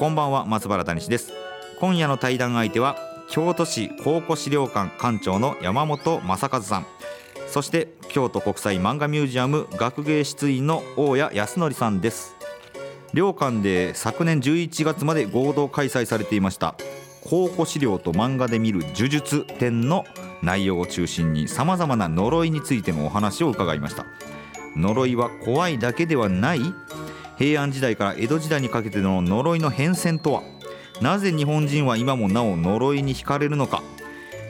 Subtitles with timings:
[0.00, 1.30] こんばんは松原谷氏です。
[1.78, 2.96] 今夜の対談相手は
[3.28, 6.86] 京都市考古資料館館長の山本正和さん。
[7.48, 12.34] そして京都国際漫画ミュージアム学芸室員の大谷康則さんです。
[13.12, 16.76] 両館で昨年11月まで合同開催されていました
[17.22, 20.06] 考古資料と漫画で見る呪術展の
[20.42, 24.06] 内容を中心にさまざまな呪いについてのお話を伺いました。
[24.76, 26.60] 呪いは怖いだけではない
[27.40, 30.42] 平安時代から江戸時代にかけての呪いの変遷とは？
[31.00, 33.82] なぜ日本人は今もなお呪いに惹かれるのか？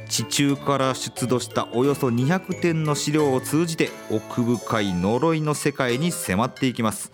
[0.09, 7.13] 地中から出土したおよそ200点の資料を通じて奥深い呪いの世界に迫っていきます。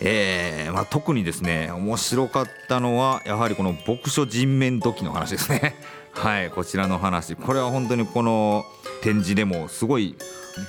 [0.00, 5.74] えーまあ、特にですね面白かったのはやはりこの牧書人面土器の話ですね。
[6.12, 7.34] はいこちらの話。
[7.34, 8.66] これは本当にこの
[9.00, 10.16] 展示でもすごい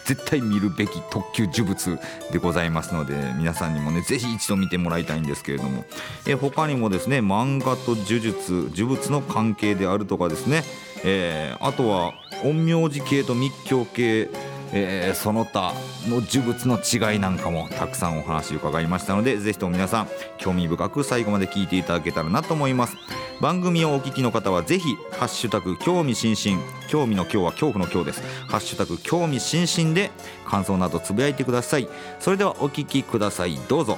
[0.05, 1.99] 絶対見るべき特級呪物
[2.31, 5.85] でございますので皆さんにもね是非一度見てもらいたいんですけれども。
[6.27, 10.63] え他にもですね漫画と呪術呪物の関係であるとかですね、
[11.03, 14.29] えー、あとは陰陽師系と密教系
[14.71, 15.73] えー、その他
[16.07, 22.95] の呪物の違いなんかもたくさんお話伺いましたのでぜひとも皆さん興味深く最後まで聞いていただけたらなと思います。
[23.41, 28.21] 番組をお聞きの方はぜひハッシュタグ興味津々興味の今日は恐怖の今日です。
[28.47, 30.11] ハッシュタグ興味津々で
[30.45, 31.87] 感想などつぶやいてください。
[32.19, 33.57] それではお聞きください。
[33.67, 33.97] どうぞ。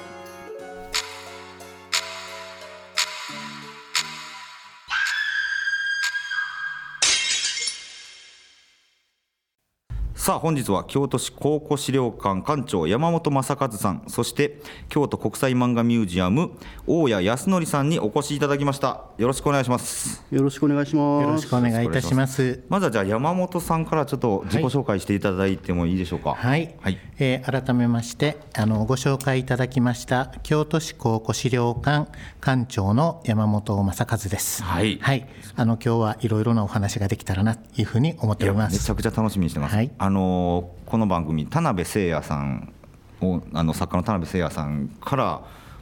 [10.22, 16.52] さあ本日は京都市考古資料館館長山本正和さんそして京都国際漫画ミュージアム
[16.86, 19.06] 大谷康則さんにお越しいただきました。
[19.18, 20.24] よろしくお願いします。
[20.30, 21.24] よろしくお願いします。
[21.24, 22.64] よろしくお願いいたします。
[22.70, 26.36] まずはじゃあ山本さんからちょっと自己紹介していただいてもいいでしょうか。
[26.36, 32.12] はい、はい、えー、改めましてあのご紹介いただきました京都市考古資料館
[32.42, 34.62] 館長の山本正和です。
[34.62, 38.74] はい、はい、あの今日はいろいろなお話ができたらなというふうに思っております。
[38.74, 39.90] めちゃくちゃ楽しみにしてます、はい。
[39.98, 42.74] あのこの番組田辺誠也さん
[43.22, 45.24] をあの作家の田辺誠也さんから、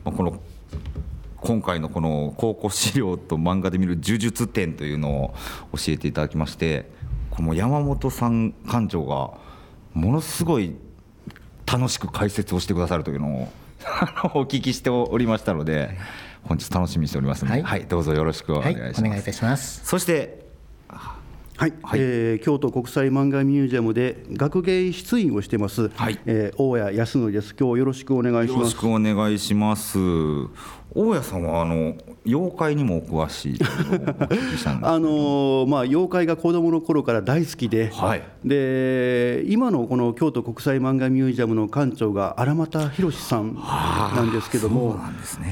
[0.04, 0.40] まあ、この
[1.38, 5.34] 今回のこの考古資料と漫画で見る呪術展というのを
[5.74, 6.90] 教えていただきまして
[7.32, 9.32] この山本さん館長が
[9.94, 10.76] ものすごい
[11.66, 13.48] 楽しく解説をしてくださるというのを
[14.36, 15.98] お聞きしておりましたので
[16.44, 19.02] 本日楽しみにしておりますので、はい、はい、どうぞよろしくお願いします。
[19.02, 20.49] はい、お願いいたしますそして
[21.60, 27.54] はい、はい、えー、京都国際漫画ミュージアムで学芸出員をしてます、はい、えー、大谷康則です。
[27.54, 28.58] 今日よろしくお願いします。
[28.60, 30.00] よろしくお願いします。
[30.96, 33.60] 大家さんはあの妖怪にもお詳しい
[34.82, 37.92] あのまあ妖怪が子どもの頃から大好きで。
[37.94, 44.98] はい、で今のこの京都国際漫画ミュージアムの館長が荒俣宏さんなんですけども、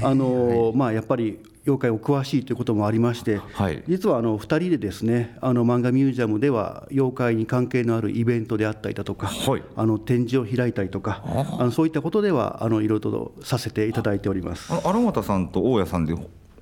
[0.01, 11.21] あのまあやっぱり妖怪お詳しいということもありまして、はい、実はあの2人でですねあの漫画ミュージアムでは妖怪に関係のあるイベントであったりだとか、はい、あの展示を開いたりとか
[11.59, 14.71] あのそういったことではあのいろいろとさせていただいております。
[14.85, 16.15] 荒俣さんと大家さんで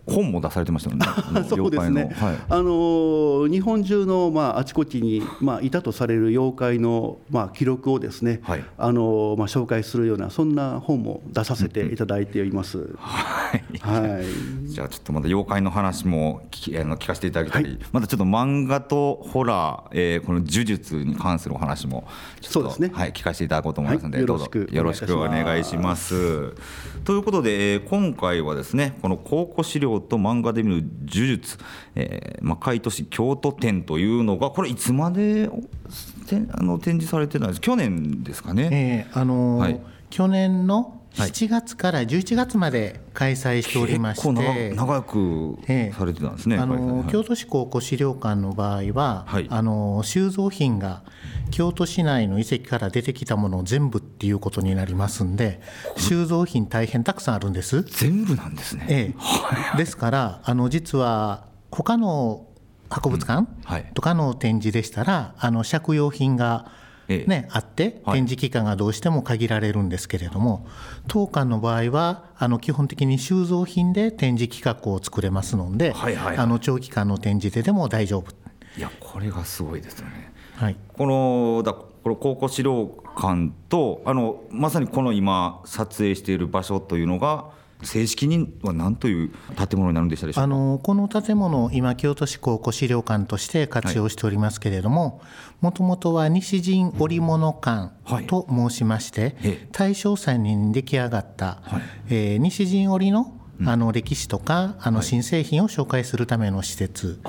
[0.08, 1.06] 本も出されてましたよね。
[1.50, 2.12] そうですね。
[2.16, 12.78] はい、あの日本中のまああちこちにまあいたとされる妖怪のまあ記録をですね、はい、あのまあ紹介するようなそんな本も出させていただいています。
[12.78, 13.64] うんうん、はい。
[13.80, 14.26] はい。
[14.68, 22.08] じゃあちょっとまた妖怪の話も聞あの聞かせていただきたり、はい、またちょっと漫画とホラー、えー、この呪術に関するお話も
[22.42, 22.92] そうですね。
[22.94, 26.54] はい聞かせていただこうと思いますので、どうぞよろしくお願いします。
[27.06, 31.58] ということで、えー、今回はですねこの考古資料と漫画で見る呪術、
[31.96, 35.50] えー、魔界都市京都展というのがこれいつまで
[36.52, 39.08] あの展示されてたんです去年ですかね。
[39.12, 45.58] えー、あのーはい、去年の7月から11月まで開催しておりまして、結構長く
[45.94, 51.04] されてたんですね、あの京都市考古資料館の場合は、はい、あの収蔵品が
[51.52, 55.62] 京都市内の遺跡から出てきたものを全部っていうことになりますんで
[55.98, 57.84] 収蔵品大変たくさんあるんです。
[57.84, 59.14] 全部なんですね、え
[59.74, 62.48] え、ですからあの実は他の
[62.90, 63.48] 博物館
[63.94, 66.72] とかの展示でしたら、あの借用品が
[67.08, 70.68] ね、あって展示期間がどうしても限られるんですけれども、
[71.08, 78.32] 当館の場合はあの基本的に収蔵品で展示企画を作れますので、はいはいはい、あの長期間の展示ででも大丈夫。
[78.78, 80.34] いやこれがすごいですよね。
[80.56, 87.46] はい、このだこの考古資料館とあのまさにこの今撮影している場所というのが
[87.84, 95.22] 正式には何という建物になるんでしたでしょうあのこの建物、今、京都市考古資料館として活用しておりますけれども、
[95.62, 97.92] もともとは西陣織物館
[98.28, 107.22] と申しまして、はい、大正祭に出来上がった、はい、えー、西陣織のあの歴史とかあの新製品を紹介するための施設、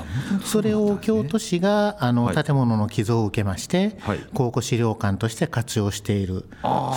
[0.44, 3.96] それを京都市があの建物の寄贈を受けまして、
[4.34, 6.46] 考古資料館として活用している、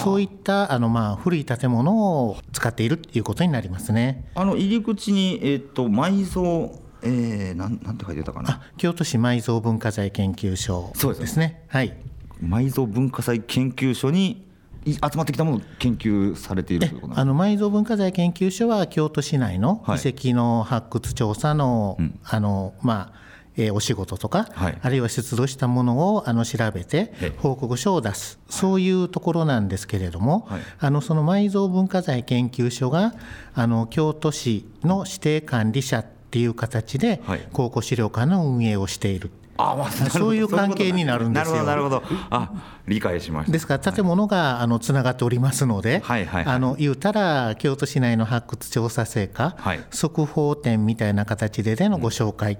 [0.03, 4.25] そういったあのまあ古い建物を使っているということになりますね。
[4.35, 8.61] あの入り口に、えー、と埋蔵えー、なんなんて書いてたかな。
[8.77, 11.63] 京都市埋蔵文化財研究所ですね。
[11.67, 11.95] はい、
[12.43, 14.45] 埋蔵文化財研究所に
[14.85, 23.19] 集まってきたものを研究されているあの埋蔵文化財研究所は京都市内の遺跡の発掘調査のはい、あのまあ
[23.57, 33.13] えー、お仕事とか、はい、あるいは出土したものをあの調べて報告書を出す、そういうところなんですけれども、はい、あのその埋蔵文化財研究所が
[33.53, 37.21] あの京都市の指定管理者っていう形で、
[37.53, 39.31] 考古資料館の運営をしている。
[39.57, 41.63] あまあ、そういう関係になるんですよ。
[41.65, 42.51] なるほどあ
[42.87, 43.51] 理解しました。
[43.51, 52.59] ですから建物があのつながっておりますので、はいはいはい、あの言うたら京都市内の発掘調査成果、はい、速報展みたいな形ででのご紹介、うん、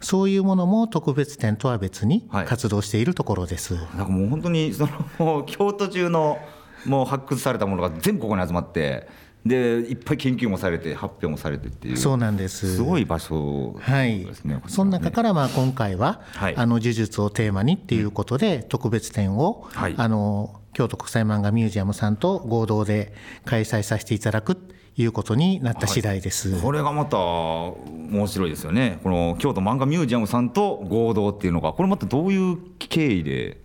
[0.00, 3.76] そういうものも特別展とは別に活動しているところです。
[3.76, 4.86] はい、なんかもう本当にそ
[5.18, 6.38] の京都中の
[6.84, 9.08] もう発掘されたものが全部ここに集まって
[9.44, 11.96] でいっぱい研究もされて発表もされてっていう。
[11.96, 12.76] そうなんです。
[12.76, 23.12] すごい場所ですね、はい、その中からまあ今回は、はい、あの呪術をテーマにっていうことで特別展を、はい、あの京都国際漫画ミュージアムさんと合同で
[23.44, 24.56] 開催させていただく
[24.96, 29.00] いうことになった次第です、はい、これがまた面白いですよね。
[29.02, 33.63] この京都漫画ミュージアムさんと合同っていうのがこれまたどういう経緯で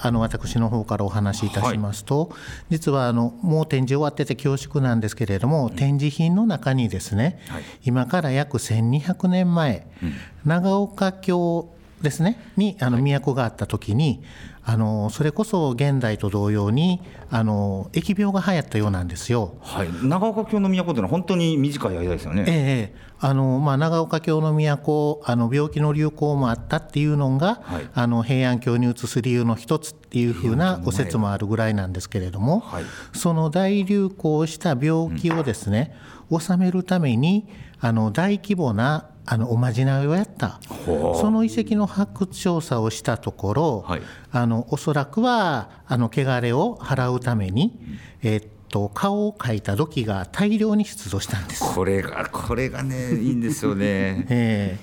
[0.00, 2.38] あの私の方からお話しいたしますと、はい、
[2.70, 10.12] 実はあのもう展示終わってて恐縮なんですけれども、展示品の中にですね、はい、今から約1200年前、うん、
[10.44, 11.68] 長岡京
[12.02, 14.22] ですねにあの都があった時に
[14.64, 19.54] あのそれこそ現代と同様にあの疫病が流行ったようなんですよ。
[19.62, 22.44] はい、長岡京の都というのは本当に短い間ですよね。
[22.46, 35.94] ええあのまあ、長岡京の都あの病気の流行もあったっていうのが、はい、あの平安京に移す理由の一つっていうふうなご説もあるぐらいなんですけれども、はい、その大流行した病気をですね、
[36.30, 37.48] うん、収めるために
[37.80, 40.58] あの大規模なあのおまじないをやった。
[40.86, 47.78] その遺跡の発掘調査をしたところ、はい、あのおそらくはあの汚れを払うために、
[48.22, 54.78] えー、っと顔を描いた土器が大量に出土したんですこれがこれがねいいんですよね、 え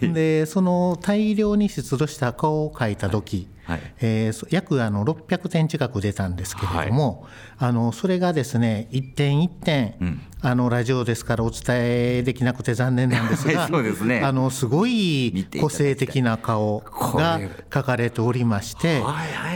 [0.00, 7.26] ー、でその大量に出土した顔を描いた土器、はい、えー、約あの600点近く出たんですけれども、
[7.56, 17.38] はい、あのそれがですね一点一点、うん、あのラジオですからお伝えできなくて残念なんですが そうです、ね、あのすごい個性的な顔が
[17.72, 19.02] 書かれておりまして、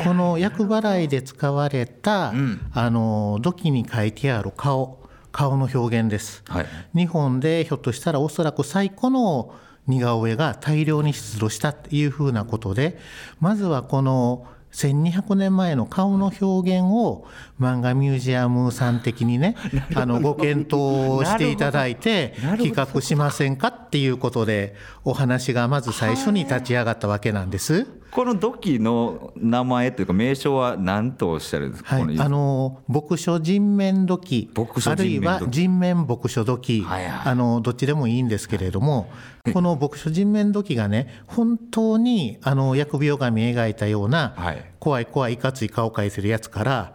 [0.05, 5.01] この厄払いで使われた、うん、あの土器に書いてある顔
[5.33, 9.55] 顔の表現です、はい、日本でひょっとしたらおそらく最古の
[9.87, 12.99] 似顔絵が大量に出土したというふうなことで
[13.41, 17.27] まずはこの1200年前の顔の表現を
[17.61, 19.55] 漫画ミュージアムさん的にね
[19.95, 24.75] あのご検討していただいて企画しませんかっていうことで
[25.05, 28.02] お話がまず最初に立ち上がったわけなんです。
[28.13, 34.51] この土器の名前というか名称は何とおっしゃるんですか、はい、あの牧書人面土器。
[34.85, 39.11] あるいは人面牧書土器、はいはい、あのどっちでもいいんですけれども、
[39.55, 44.35] この牧書人面土器がね本当にあの疫病神描いたような、
[44.83, 46.95] 怖い怖いいかつい顔を描いてるやつから、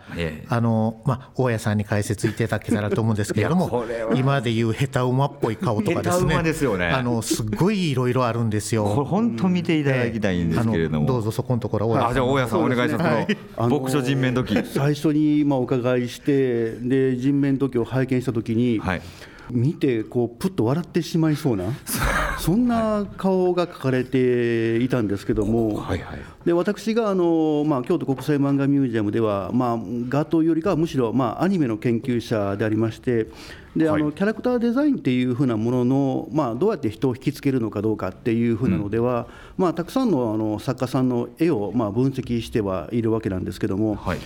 [0.50, 6.88] あのまあ、大家さんに解説いただけたらと思うんですけれども今でいう下手馬っぽい顔とかですねですよね。
[6.90, 8.84] あのすごいいろいろあるんですよ。
[8.94, 12.14] これ本当見ていただきたいんですけれども、どうぞそこのところ大家さん。
[12.16, 19.02] じゃあ大家さんお願いします、はい、牧書人面土器最初にまあお伺いしてで人面土器を拝見したときに、はい、
[19.50, 21.64] 見てこうプッと笑ってしまいそうな
[22.48, 29.78] そんな顔が描かれていたんですけども、はいはい、で私があの、まあ、京都国際漫画ミュージアムでは、まあ、
[30.08, 33.28] 画というよりかはむしろ、まあ、アニメの研究者でありまして
[33.76, 39.28] で、あのキャラクターデザインっていうふうなものの、まあ、どうやって人を引きつけるのかどうかっていうふうなのでは、
[39.58, 44.20] うん、まあ、たくさんのあの作家さんの絵をまあ分析してはいるわけなんですけども、はい、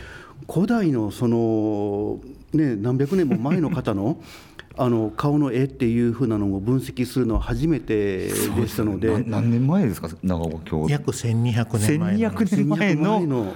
[0.48, 2.20] 古代のその、
[2.54, 4.22] ね、何百年も前の方の
[4.78, 8.32] あの顔の絵っていうふうなのを分析するのは初めてで
[8.68, 10.10] したので、ね、何年前ですか？
[10.24, 10.88] 長岡京。
[10.90, 12.18] 約1200年前の。
[12.46, 13.54] 年前の。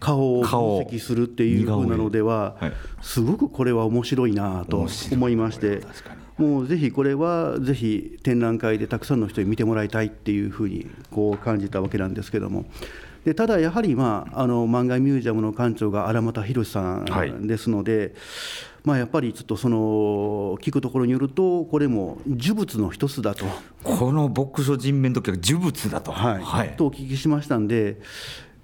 [0.00, 0.50] 顔を分
[0.86, 2.56] 析するっていうふうなのでは、
[3.02, 5.82] すごくこれは面白いなと思いまして。
[6.36, 12.66] もうぜひこれはぜひ展覧会でたくさんの人に見てもらいたいっていうふうにこう感じたわけなんですけども。
[13.24, 18.12] でただやはり、まあ、あの漫画ミュージアムの館長が荒俣宏さんですので、はい
[18.88, 23.44] まあ、やっぱりちょっとその聞くところによると、これも呪物の一つだと。
[23.84, 26.10] この牧書人面時は呪物だと。
[26.10, 28.00] はい、はい、とお聞きしましたんで、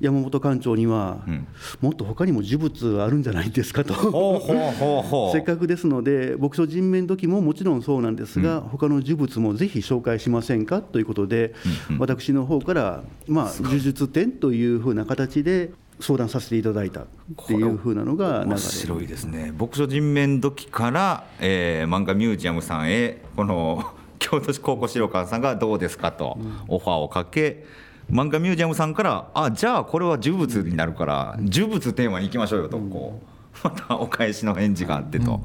[0.00, 1.46] 山本館長には、うん、
[1.82, 3.92] もっと他にも呪物あるんじゃないですかと。
[5.32, 11.54] せっかくですので牧書人面時ももちろんそうなんですが、うん、他の呪物もぜひ紹介しませんかということで、
[11.90, 15.70] うんうん、私の方から、まあ、呪術展というふうな形で
[16.04, 17.06] 相談させていただいたっ
[17.46, 19.52] ていうふうなのが面白いですね。
[19.58, 23.82] 牧書人面時から、えー、漫画ミュージアムさんへこの
[24.18, 27.64] 京都市高校資料館さんがどうですかとオファーをかけ、
[28.10, 35.40] 漫画ミュージアムさんからあじゃあこれは呪物になるから呪物テーマに行きましょうよとこう またお返しの返事があってと、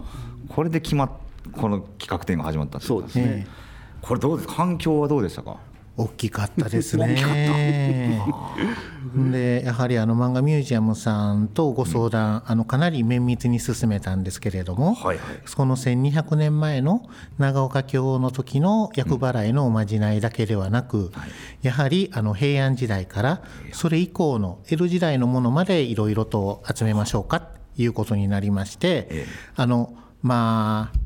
[0.50, 1.12] これで決まっ
[1.54, 3.48] この企画展が始まったそうですね。
[4.02, 5.58] これどうです反響はどうでしたか？
[6.00, 8.22] 大きかったですね。
[9.32, 21.30] でやはりあの漫画ミュージアムさんとご相談、うん、あのかなり綿密に進めたんですけれども、はいはい、その1200年前の長岡京の時の厄払いのおまじないだけではなく、うんはい、
[21.64, 23.42] やはりあの平安時代から
[23.74, 29.26] それ以降の江戸時代のものまでいろいろと集めましょうかということになりまして、
[29.56, 30.99] あのまあ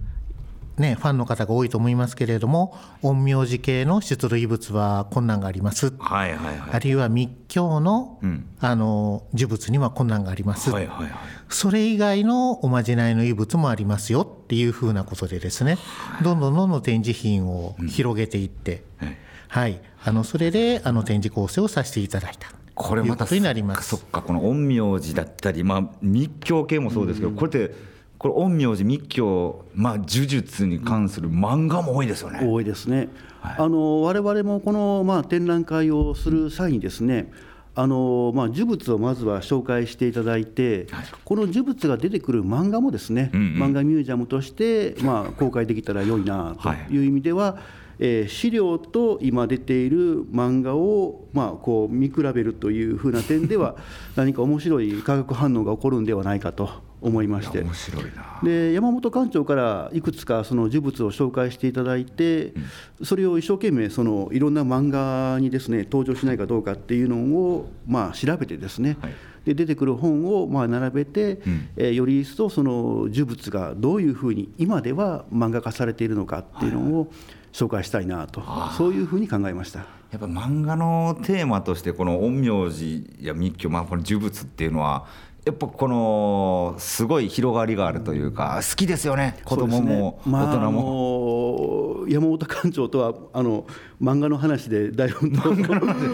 [0.78, 11.12] ね、ファンの方が多いと思いますけれども陰陽師系の出土遺物は困難があります、はいはいはい、あるいは密教のうん、あの呪物には困難があります、はいはいはい、
[11.50, 15.78] それ以外のおまじないの遺物もありますよっていうふうなことでですね、
[16.24, 19.16] どんどんどんどん展示品を広げていって、うん、
[19.50, 22.50] はい、あのそれであの展示構成をさせていただいた。
[22.76, 27.93] これまたそっかこの陰陽師だったり、まあ、密教系もそうですけど、うん、これって
[28.24, 32.40] これ陰陽師密教、まあ、呪術に関する漫画も多いですよね。
[32.42, 33.10] 多いですね。
[33.42, 37.30] はい、あの我々もこの、まあ、展覧会をする際にですね、
[37.76, 47.00] あのまあ、呪物をまずは紹介していただいて、はい、この呪物が出てくる漫画もですね、うんうん、漫画ミュージアムとして、まあ、公開できたら良いなとい。
[47.00, 47.62] う意味では、はい、
[48.00, 53.76] えー、資料と今出ている漫画を、まあ、こう見比べるというふうな点では、
[54.16, 56.70] 何か面白い化学反応が起こるんではないかと
[57.04, 57.62] 思いまして。
[57.62, 58.40] 面白いな。
[58.44, 62.54] で山本館長からいくつかその呪物を紹介していただいて、
[63.00, 69.14] うん、それを一生懸命そのいろんな漫画にですね登場しないかどうかっていうのをまあ調べてですね、はい。
[69.46, 77.12] で出てくる本をまあ並べて、うん、えー、より一層その呪物がどういうふうに今では漫画化されているのかっていうのを
[77.52, 79.86] 紹介したいなと、はい、そういうふうに考えました。
[80.14, 85.08] やっぱ漫画のテーマとしてこの陰陽師や密教、まあ、この呪物っていうのは
[85.46, 89.38] やっぱこのすごい広がりがあるというか好きですよね。
[89.44, 93.66] 子供も大人も、まあ、山本館長とはあの
[94.02, 95.30] 漫画の話でだいぶ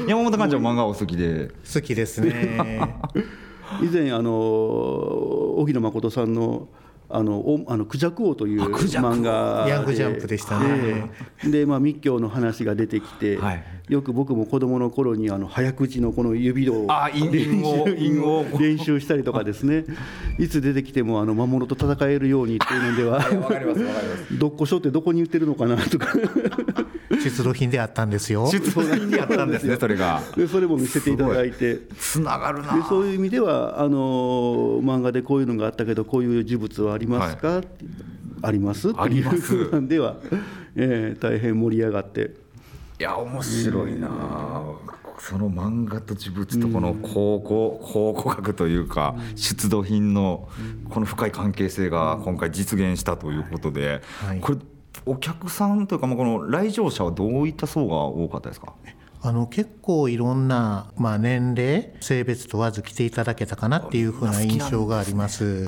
[0.07, 1.51] 山本館長漫画お好きで。
[1.71, 2.57] 好きですね。
[3.83, 4.31] 以前あの
[5.57, 6.67] 荻野誠さんの
[7.11, 11.09] あのおあのクジャク王という漫画ヤングジャンプでしたね。
[11.43, 19.85] で、まあ、密教の話が出てきて、はい、よく僕も子供の頃にあの早口のこの指を練習練習したりとかですね。
[20.37, 23.25] いつ出てきてもあの魔物と戦えるようにっていうのでは
[24.37, 26.13] どっこしょってどこに売ってるのかなとか
[27.23, 28.49] 出土品であったんですよ。
[28.51, 30.21] 出土品であったんですねそれが。
[30.35, 31.79] でそれも見せていただいて。
[31.97, 32.75] つながるな。
[32.75, 37.65] でそういう意味ではあの漫画でこういうのがあったけどこういう呪物はありますか、はい、
[38.43, 38.89] あります。
[38.89, 40.17] っていうふうなんでは、
[40.75, 42.31] えー、大変盛り上がって。
[42.99, 44.09] いや面白いな、
[45.19, 50.49] その漫画と呪物とこの考古考古学というか出土品の
[50.89, 54.01] この深い関係性が今回実現したということで、
[54.41, 54.57] これ
[55.06, 58.74] お客さんというかこの来場者はどういった層が多かったですか？
[59.22, 65.68] あの結構いろんな、まあ、年齢性別問わず来ていただけたかなっていうふうな印象があります。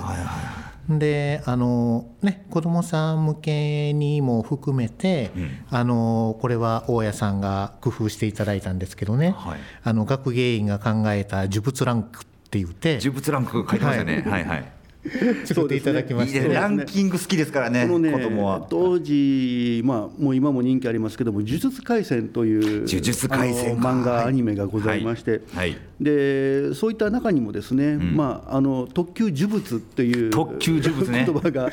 [0.90, 13.00] であのね子どもさん向けにも含めて、うん、あのこれは大家さんが工夫していただいたんですけどね、はい、あの学芸員が考えた呪物ランクって言って。
[13.02, 14.72] 呪物ランク書いてましたね、はい、はいはい
[15.46, 18.66] 作っていただきまして、ね、ランキング好きですからね、このね子供は。
[18.70, 31.72] 当時、まあ、もう今も人気ありますけども、呪術廻戦という呪術廻戦漫画、アニメがございまして、はい、でそういった中にもですね、うん、まあ、あの特級呪物っていう特級呪物、ね、 言葉が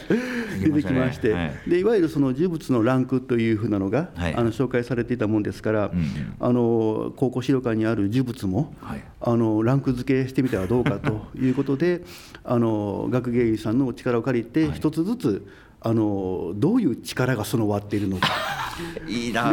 [0.60, 8.74] 出てきまして、はい、でいわゆるその呪物のランクというふうなのが、はい、あの紹介されていたもんですから、うん、あの高校資料館にある呪物も、
[9.20, 12.02] あのランク付けしてみてはどうかということで、
[12.44, 15.46] あの学芸員さんの力を借りて一つずつ、
[15.80, 18.28] あのどういう力が備わっているのか。
[19.08, 19.52] いいな。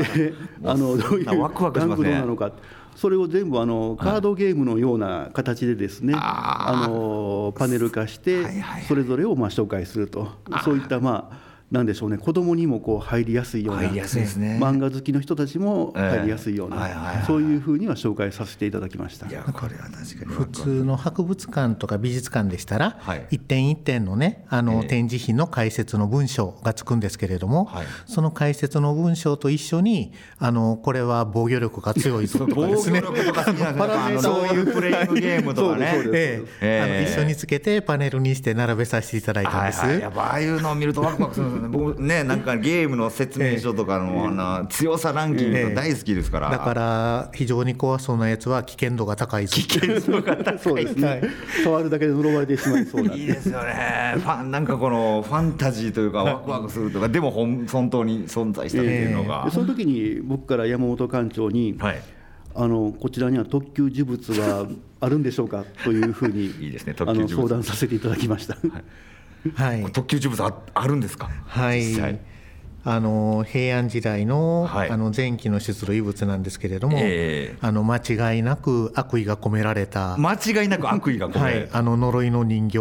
[0.63, 2.51] あのどういうランク度なのか。
[2.95, 8.45] それを全部あのカードゲームのような形でですね、あのパネル化して
[8.88, 10.29] それぞれをまあ紹介すると。
[10.63, 12.17] そういったまあなんでしょうね。
[12.17, 19.27] 子供にもこう入りやすいような、ね、漫画好きの人たちも入りやすいような、そういうふうには紹介させていただきました。
[19.27, 33.01] いやこれは確かに普通の博物館とか美術館でしたら、はい、一点一点のねあの、展示品の解説の文章がつくんですけれども、はい、その解説の文章と一緒にあのこれは防御力が強いとかですね。
[34.22, 35.94] そういうプレイングゲームとかね。
[36.13, 36.82] ええ。
[36.82, 44.31] あの一緒につけてパネルにして並べさせていただいたんです、はいはい、やっぱああいうのを見るとワクワクするんですね僕ねなんかゲームの説明書とかの、あ
[44.62, 51.22] の強さランキング大好きですから、だから非常に怖そうなやつは危険度が高い危険度が高いそうですね、
[51.63, 53.13] 触るだけで呪われてしまいそうな。
[53.13, 54.15] いいですよね。
[54.17, 62.01] ファンなんかこのファンタジーというかワクワクするとかでも本本当に存在したっていうのが、えー、その時に僕から山本館長に、はい。
[62.57, 64.65] あのこちらには特級呪物は
[65.01, 65.65] あるんでしょうか？
[65.84, 68.55] というふうに いいです、ね、あの相談させていただきました。
[68.55, 68.84] はい
[69.54, 72.20] はい、特級呪物ああるんですか、はい、
[72.84, 77.98] あの平安時代の,、あの前期の出土遺物なんですけれども、えー、あの間
[78.34, 82.78] 違いなく悪意が込められた間違いなく悪意が込められた、はい、あの呪いの人形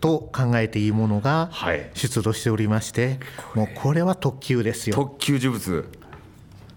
[0.00, 1.50] と考えていいものが
[1.94, 3.18] 出土しておりまして、
[3.54, 4.96] もうこれは特級ですよ。
[4.96, 5.84] 特級呪物。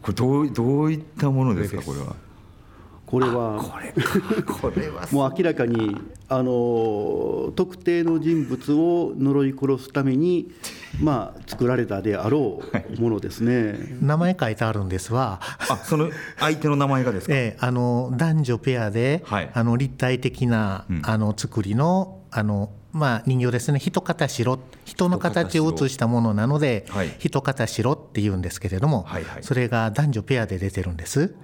[0.02, 1.82] これどうどういったものですか？
[1.82, 2.16] これは
[3.16, 3.64] これは。
[3.64, 5.96] これこれはもう明らかに
[6.28, 10.52] あの特定の人物を呪い殺すために、
[11.00, 12.62] まあ、作られたであろ
[12.98, 15.40] うものですね、名前書いてあるんですわ。
[15.70, 16.10] あその
[16.40, 23.80] 相手の名前がですか、 ええ、あの男女ペアで、はい、あの立体的な、うん、あの作りのあのまあ、人形ですね。
[23.80, 31.36] 人形白人の形を写したものなので、はい、人形白っていうんですけれども、はいはい、それが男女ペアで出てるんです。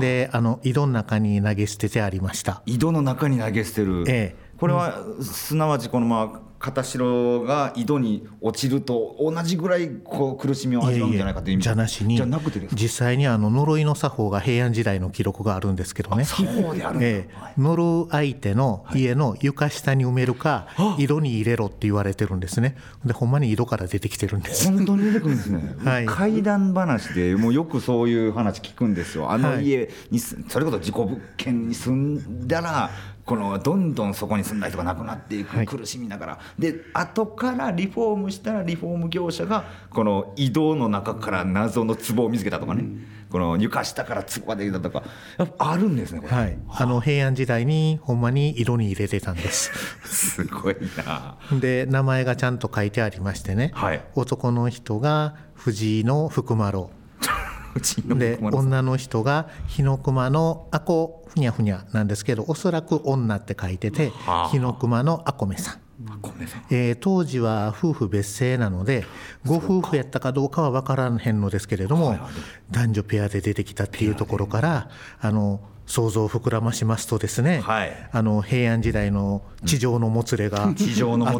[0.00, 2.62] であの井戸の中に投げ捨ててありました。
[2.66, 16.24] 井戸の中に投げ捨てる、ええ、これはすなわちこのまあ片白が井戸に落ちると同じぐらいこう苦しみを味わうんじゃないかという意味じゃなしにじゃなくて実際にあの呪いの作法が平安時代の記録があるんですけどね。
[16.24, 17.28] 作法である、え。
[17.56, 22.76] ー、呪う相手の家の床下に埋めるか、はい、井戸に入れろって言われてるんですね。
[23.04, 24.66] でほんまに井戸から出てきてるんです。
[24.70, 29.30] 本当に出てくるんですね、はい、怪談話でもうよくそういう話聞くんですよ。
[29.30, 32.90] あの家に、はい、それこそ事故物件に住んだら
[33.28, 45.02] このどんどんそこに住んだ人が亡くなっていく苦しみながら、はい、で後からリフォームしたらリフォーム業者がこの移動の中から謎の壺を見つけたとかね、うん、この床下から壺ができたとか。
[45.36, 46.86] やっぱあるんですねはい、あ。
[46.86, 49.70] の平安時代にほんまに色に入れてたんです。
[50.04, 51.36] すごいな。
[51.60, 56.86] で名前がちゃんと書いてありましてね、はい、男の人が藤井の福丸
[58.16, 64.12] で女の人が日の熊のあこふにゃふにゃなんですけどおそらく女って書いてて
[64.50, 65.87] 日の熊のあこめさん。
[66.70, 69.04] えー、当時は夫婦別姓なので
[69.44, 72.18] ご夫婦やったかどうかは分からへんのですけれども
[72.70, 80.74] 男女ペアで出てきたっていうところからあの想像を膨らましますとですね、はい、あの平安時代の地上のもつれがあっ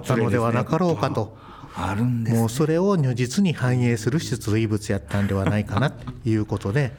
[0.03, 1.37] たのではなかろうかと。
[1.81, 6.92] あるんです、ね、もうそれを如実に反映する出土遺物やったんではないかなということで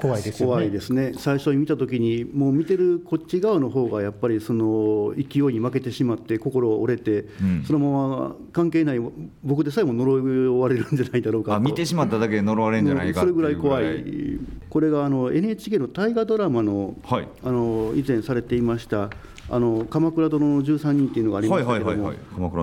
[0.00, 0.46] 怖いですね。
[0.46, 1.12] 怖いですね。
[1.16, 9.00] 最初に見た時にもう見てるこっち側の方がやっぱりその勢いに負けてしまって心折れて、うん、そのまま関係ない
[9.44, 14.38] 僕でさえも呪いを追われるんじゃないだろうか見てしまっただけで呪われるんじゃないかそれぐらい怖い。
[14.70, 19.10] これがあの NHK の大河ドラマの,、はい、あの以前されていました
[19.50, 22.12] あの鎌倉殿の13人っていうのがありましたけども、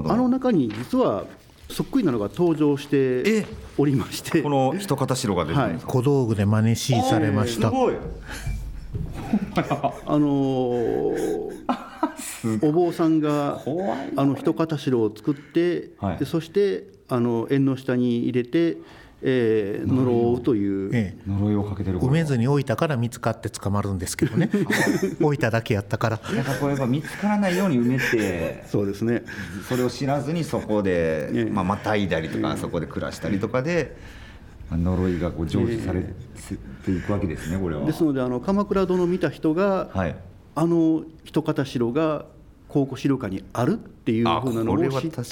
[0.09, 1.25] あの中に実は
[1.69, 3.45] そっくりなのが登場して
[3.77, 4.41] おりまして。
[4.41, 13.61] この一方城が出てるんですか、はい、小道具で真似しされました、 あのー、お坊さんが
[14.15, 18.77] あの一片白を作って、はい、そしてあの縁の下に入れて
[19.21, 24.49] えー、呪うという、ええ、呪いをかけてる埋めずに置いたから見つかって捕まるんですけどね。
[25.19, 26.19] 置いただけやったから。
[26.35, 29.23] なんかこれやっぱ見つからないように埋めてそうですね。
[29.67, 33.97] それを知らずにそこで、ええ、まあ、またいだりとか、そこで暮らしたりとかで、
[34.71, 36.01] 呪いがこう成就され
[36.85, 37.85] ていくわけですねこれは。
[37.85, 40.15] ですのであの鎌倉殿を見た人が、はい、
[40.55, 42.25] あの一方城が
[42.67, 45.23] 考古資料館にあるっていうふうなのを知って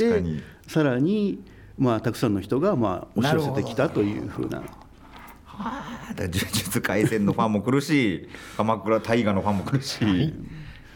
[0.67, 1.43] さらに
[1.77, 4.59] まあ、たくさんの人がまあ押し寄せてきたというふうな。
[4.59, 4.63] は
[5.55, 10.33] あ、呪術廻戦のファンも来るし 鎌倉大河のファンも来るし、はい、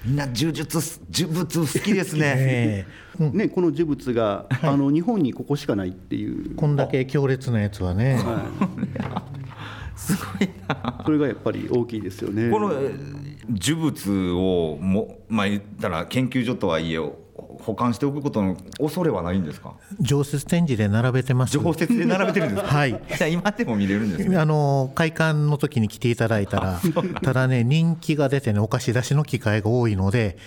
[0.06, 2.22] みんな呪術呪物好きですね。
[2.38, 2.86] え。
[3.20, 6.56] ー、ねこの呪物が、はい、あの日本にここしかないっていう。
[6.56, 8.46] こんだけ強烈なやつはね、は
[9.96, 11.02] い、すごいな。
[11.06, 12.50] それがやっぱり大きいですよね。
[12.50, 12.74] この
[13.50, 17.00] 呪物をもまあ言ったら研究所とはいえ
[17.62, 19.74] 保管しておくことの恐れはないんですか？
[20.00, 21.54] 常設展示で並べてます。
[21.54, 23.02] 常設で並べてるんですはい。
[23.18, 26.80] じゃ今でも見れるんです、ね、あの開館の時に来ていただいたら
[27.22, 30.38] ただね人気が出てねお貸し出しの機会が多いので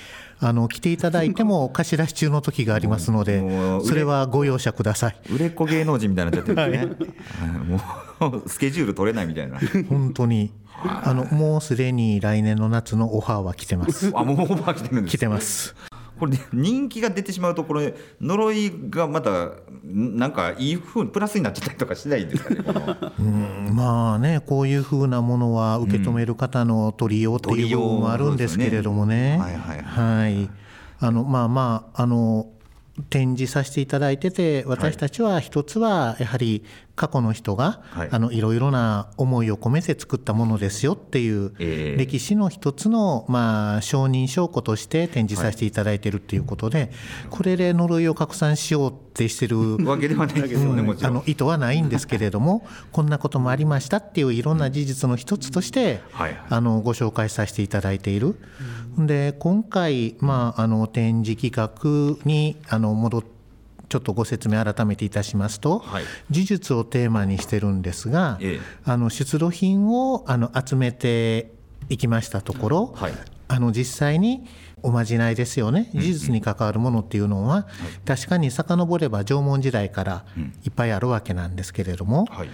[0.40, 3.40] あの来ていただいても貸し出し中の時がありますので
[3.84, 5.16] それはご容赦ください。
[5.30, 6.86] 売れっ子芸能人みたいになっちゃってる。
[6.86, 9.58] んですね、はい、もうスケジュール取れないみたいな。
[9.88, 10.52] 本当に。
[10.84, 14.10] あのもうすでに来年の夏のオファーは来てます。
[14.16, 15.76] あもうオファー来てるんです来てます
[16.22, 22.60] これ、人気が出てしまうとこれ呪いがまたなんかいいふうにプラスになっちゃったりとかしないんですかね
[23.18, 29.36] うんまあねこういうふうなものは受け止める方の取りようっていう部分もあるんですけれどもね。
[29.36, 29.82] はいはい。
[29.82, 30.50] はい、
[31.00, 32.46] あのまあまああの
[33.10, 36.62] 展示させていただいてて私たちは一つはやはり
[37.02, 41.52] 過去の人が、はい、あのいろいろな思いを込めて作ったものですよっていう
[41.96, 46.92] 歴史の一つの、まあ、承認証拠として展示させていただいているっていうことで、
[47.28, 56.02] これで呪いを拡散しようってしてるわけではないですよね、あの意図はないんですけれども こんなこともありましたっていういろんな事実の一つとして、
[56.50, 58.36] あのご紹介させていただいている。
[58.96, 63.31] で今回、まあ、あの展示企画にあの戻って
[63.92, 71.52] ちょっとご説明改めていたしますと、はい、事実をテーマにしてるんですが、ええ、あの出土品をあの集めて
[71.90, 73.12] いきましたところ、はい、
[73.48, 74.48] あの実際に
[74.82, 75.90] おまじないですよね。
[75.92, 77.68] 事実に関わるものっていうのは、
[78.06, 80.24] 確かに遡れば縄文時代から
[80.64, 82.48] いっぱいあるわけなんですけれども、はい、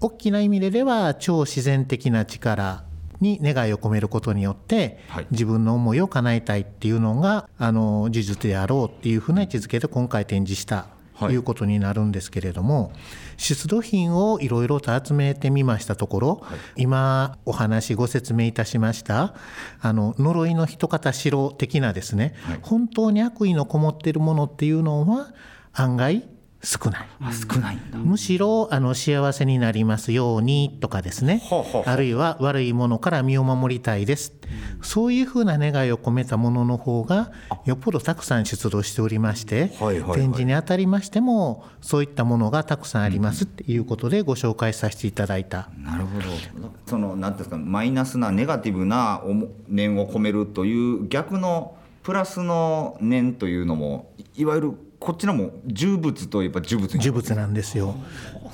[0.00, 2.87] 大きな意味ででは超自然的な力
[3.20, 10.86] に願いを込めることによって、はい、自分の思いを叶えたいっていうのがあの事実であろうっていうふうな位置づけで今回展示した
[11.18, 11.36] とい。
[11.36, 12.92] うことになるんですけれども、はい、
[13.38, 19.34] 出土品をいろいろと集めてみましたところ、はい、今お話ご説明いたしました
[19.80, 25.34] あの呪いの一方城的なですね、はい、本当に悪意のこもっているものっていうのは
[25.72, 26.28] 案外
[26.62, 27.08] 少ない。
[27.32, 31.42] 少ないむしろあの幸せになりますようにとかですね。
[31.84, 37.30] あるいは悪いものから身を守りたいです、うん、そういうふうな願いを込めたものの方が
[37.64, 45.70] よっぽどたくさん出土しておりまして、はいはいはい、展示にあたりましてもそういったものがたくさんありますっていうことでご紹介させていただいた。
[45.78, 46.24] なるほど。
[46.86, 49.22] その何ですかマイナスなネガティブな
[49.68, 57.94] 念を込めるという逆のプラスの念というのもいわゆるこっちのも重物といえば重物重物なんですよ。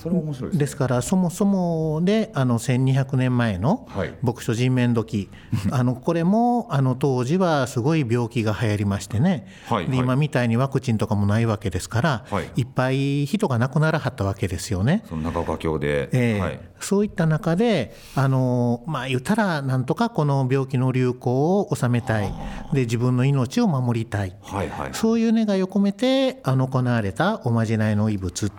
[0.04, 3.88] それ面白いです、ね、ですからそもそもであの1200年前の
[4.20, 5.30] 牧書人面時、
[5.70, 15.02] はい、あのこれもあの当時はすごい病気が流行りましてね、はいはい、今みたいにワクチンとかもないわけですから、はい、いっぱい人が亡くならはったわけですよね。
[15.08, 22.30] その長岡京で、えーはい、そういった中であのまあ言ったらなんとかこの病気の流行を収めたい。
[22.74, 28.50] で自分の命を守りたい、はいはい、そういう願いを込めてあの行われたおまじないの遺物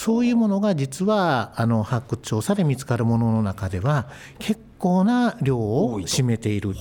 [0.00, 4.08] そういうものが実はあの発掘調査で見つかるものの中では
[4.38, 6.74] 結構な量を占めている。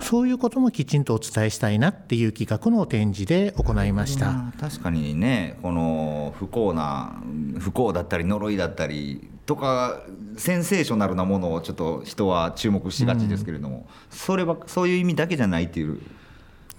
[0.00, 4.52] そういうこともきちんとお伝えしたいなっていう企画の展示で行いました。
[4.58, 7.22] 確かにねこの不幸な
[7.60, 10.02] 不幸だったり呪いだったりとか
[10.36, 16.00] センセーショナルなものをちょっと人は注目しがちですけれども、うん、それはそういう意味だけじゃないっていう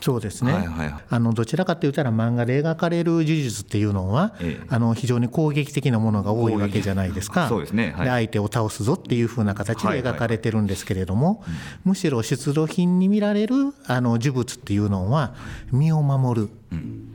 [0.01, 7.49] そうですね、はいはい、あのどちらかといったら漫画で描かれる呪術っていうのは、ええ、あの非常に攻撃的なものが多いわけじゃないですか。
[7.49, 11.37] そうですね、はい、で相手を倒すぞっていうふうな形で描かれてるんですけれども、はい。
[11.37, 11.49] はい、
[11.85, 15.33] むしろ出土品に見られるあの呪物っていうのは
[15.71, 17.08] 身を守る、うん、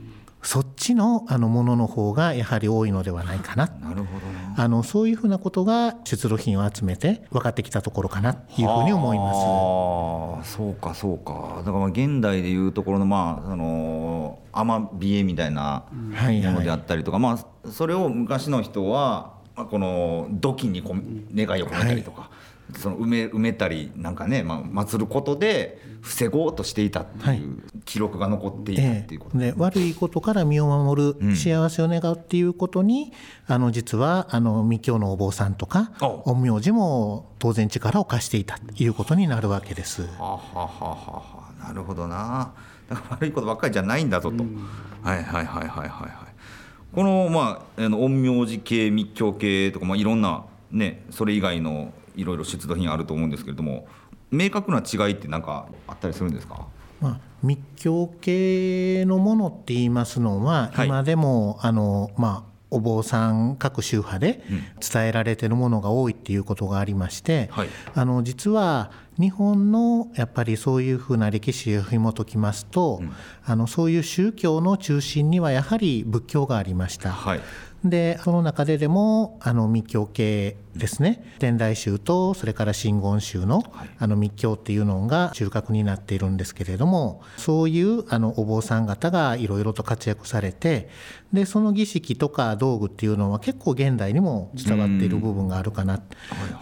[0.45, 3.65] そっちのあのものの方がやはり多いのではないかな。
[3.65, 10.53] なるほどあのそういうふうなことが出土品を集めて分かってきたところかなというふうに思います。
[10.53, 20.95] そうかそうかだからまあ現代でいうところのまああのアマビエみたいなものであったりとか、はいはい、まあそれを昔の人はこの土器にこ
[21.33, 22.21] 願いを込めたりとか。
[22.21, 22.29] はい
[22.77, 33.13] その埋め埋めたりなんかね、まあ、祀ることで防ごうとしていたっていう記録が残っていたっていうこと、はいえー、悪いことから身を守る、うん、幸せを願うっていうことに
[33.47, 35.91] あの実はあの密教のお坊さんとか
[36.25, 40.03] 陰陽師も当然力を貸していたということになるわけです。
[40.03, 41.51] はあ、はあはは。
[41.61, 42.53] あ、なるほどな。
[43.09, 44.67] 悪いことばっかりじゃないんだぞと、うん、
[45.03, 46.35] はいはいはいはいはいはい。
[46.93, 53.87] このまあ陰陽師系密教系とか、まあ、いろんなねそれ以外のいろいろ出土品あると思うんですけれども
[54.31, 56.67] 明確な違いって何かあったりするんですか？
[57.01, 64.41] まあ、密教系のものって言いますのは、はい、今でもあの、まあ、お坊さん各宗派で
[64.79, 73.13] 伝えられてるものが多いっていうことがありまして、はい、あの実は日本のやっぱりそういうふうな歴史を紐解きますと、うん、
[73.45, 77.11] あのそういう宗教の中心にはやはり仏教がありました。
[77.11, 77.41] はい。
[77.83, 81.35] でその中ででもあの密教系ですね。
[81.39, 83.63] 天台宗とそれから真言宗の,、
[83.97, 90.89] あの密教っていうのが中核になっているんですけれどもそういうあのお坊さん方がいろいろと活躍されて
[91.33, 96.01] でその儀式とか道具っていうのは結構現代にも伝わっている部分があるかな。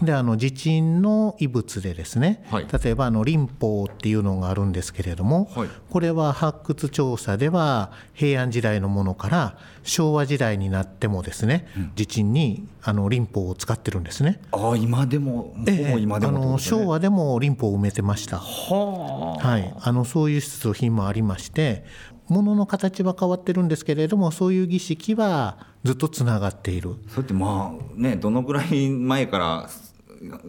[0.02, 14.42] であの地鎮の遺物でですね、はい、例えばあの林法っていうのがあるんですけれども、はい、これは発掘調査では平安時代のものから昭和時代になってもですね、うん、地鎮にあの林法を使ってるんですね。
[14.52, 18.38] あ今でも、ええ、今でも、ね、あの昭和でも林法を埋めてました。
[18.38, 21.86] はあ、はい、あのそういう出土品もありまして
[22.28, 29.70] 物の形は変わってるんですけれどもそういう儀式はずっとつながっているそれってまあねどのぐらい前から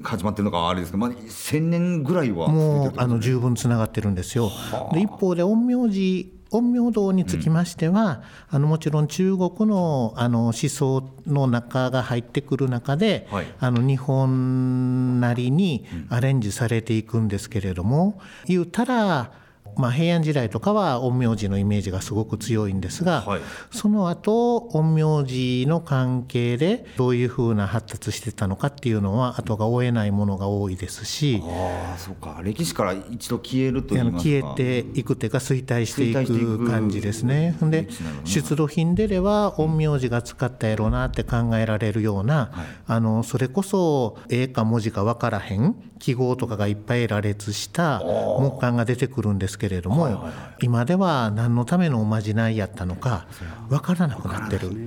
[0.02, 4.52] 始まってるのかあれですけど、まあ、1000年ぐらいはもうあの十分つながってるんですよ。
[4.92, 19.43] で一方で陰陽師陰陽道につきましては、うん、あのもちろん中国のあの思想の中が入ってくる中で、はい、あの日本なりにアレンジされていくんですけれども、うん、言うたら
[19.76, 32.40] まあ、平安時代とかは陰陽師のイメージがすごく強いんですが、はい、その後陰陽師の関係でどういうふうな発達してたのかっていうのは後が追えないものが多いですしあそうか。
[32.42, 37.56] 歴史から一度消えるという消えていくというか衰退していく感じですね。
[37.62, 37.88] で
[38.24, 48.02] 出土品ででは陰陽師が使ったやろうなって考えられるような、はい、あのそれこそ絵か文字か分からへん記号とかがいっぱい羅列した
[48.38, 50.28] 木簡が出てくるんですけれども、
[50.60, 53.26] 今では何のためのおまじないやったのか
[53.70, 54.84] 分からなくなってる、ね、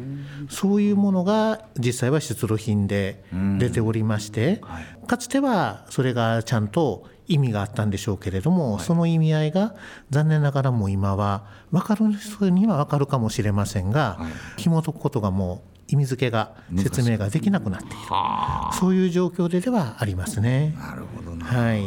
[0.47, 3.23] そういうものが実際は出土品で
[3.58, 9.73] 出ておりまして、はい、かつてはそれがちゃんと意味があったんでしょうけれども、はい、その意味合いが
[10.12, 14.27] 残念ながらも今は分かる人には分かるかもしれませんが、は
[14.58, 17.95] い、紐解くことがもう意味付けが説明ができなくなっている。
[18.80, 20.76] そういう状況でではありますね。
[20.78, 21.84] なるほどはい。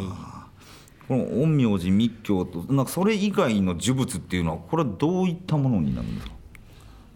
[1.07, 6.33] この陰陽師密教となんかそれ以外の呪物っていうのはこれはどういったものになるんですか？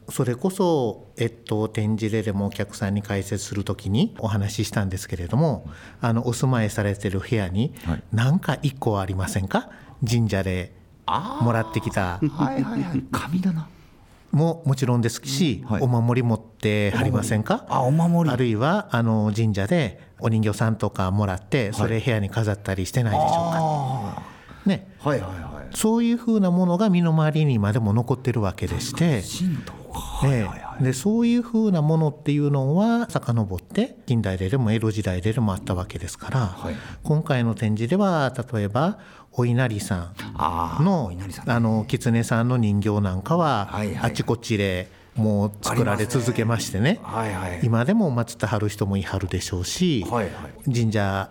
[0.09, 5.67] それこそ、えっと、展示ででもお客さんに解説するときにお話ししたんですけれども
[5.99, 7.73] あのお住まいされてる部屋に
[8.11, 9.69] 何か1個ありませんか？
[10.07, 10.75] 神社で
[11.41, 12.19] もらってきた。
[12.19, 13.67] はいはいはい、神棚
[14.35, 17.65] ももちろんですし、はい、お守り持ってはりませんか？
[17.69, 18.33] あお守り。
[18.33, 24.23] あるいはあの神社でお人形さんとかもらってそれ部屋に飾ったりしてないでしょうか、は
[24.65, 29.23] い、ね、はいはいはい、そういうふうなものが身の回りに今でも残ってるわけでして。
[30.23, 30.47] え
[30.79, 38.99] え、でそういうふうなものっていうのは遡って近代ででも江戸時代ででもあったわけですから、はい、今回の展示では例えば
[39.31, 40.15] お稲荷さん
[40.83, 41.11] の
[41.45, 43.69] あの狐さんの人形なんかは
[44.01, 46.99] あちこちでもう作られ続けましてね、
[47.63, 50.05] 今でも祀ってはる人もいはるでしょうし、
[50.65, 51.29] 神社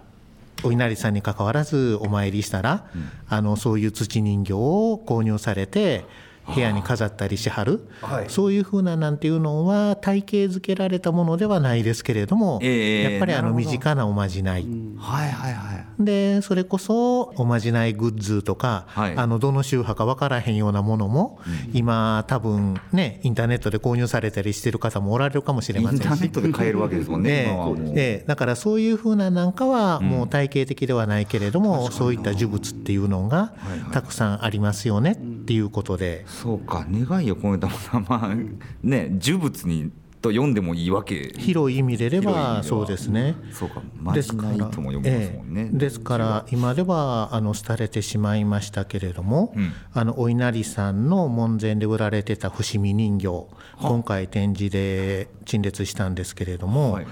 [0.63, 2.87] お稲荷さんにかかわらずお参りしたら、
[3.29, 6.05] あのそういう土人形を購入されて
[6.53, 14.67] 部屋に飾ったりしはる、はい、そういうふうななんていうのは体系づけられたものではないですけれども、えー、やっぱりあの身近なおまじない、
[14.99, 26.03] はいはいはい、でそれこそおまじないグッズとか、はい、あのどの宗派か分からへんようなものも、うん、今多分ねインターネットで購入されたりしてる方もおられるかもしれませんし。
[26.03, 27.47] インターネットで買えるわけですもんね、
[27.95, 28.23] え。
[28.25, 33.55] ー、だからそういうふうななんかはもう体系的ではないけれども、うん、そういった呪物っていうのが
[33.93, 36.27] たくさんありますよねっていうことで。
[36.35, 38.35] そうか願いを込めたものはまあ
[38.83, 39.91] ね呪物に
[40.25, 41.35] と読んでもいいわけ。
[41.37, 43.35] 広い意味でればそうですね。
[43.53, 53.47] そうかまじないとも読みますもんね、ええ、ですから今ではあの廃れてしまいましたけれども、うん、あのお稲荷さんの門前で売られてた伏見人形
[53.79, 57.07] 今回展示で陳列したんですけれども、はい、